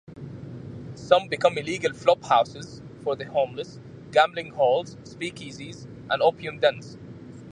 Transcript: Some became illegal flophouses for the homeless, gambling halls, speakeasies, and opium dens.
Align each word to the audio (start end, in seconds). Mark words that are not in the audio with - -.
Some 0.95 1.27
became 1.27 1.59
illegal 1.59 1.91
flophouses 1.91 2.81
for 3.03 3.15
the 3.15 3.25
homeless, 3.25 3.79
gambling 4.11 4.51
halls, 4.53 4.95
speakeasies, 5.03 5.85
and 6.09 6.23
opium 6.23 6.57
dens. 6.57 6.97